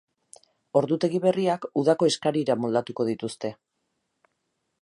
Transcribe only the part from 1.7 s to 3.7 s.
udako eskarira moldatuko dituzte.